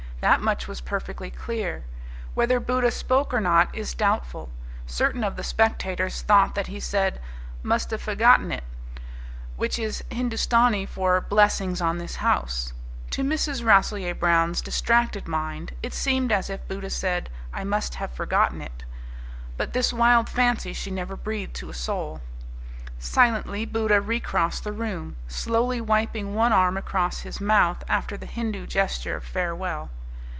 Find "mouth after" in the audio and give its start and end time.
27.41-28.17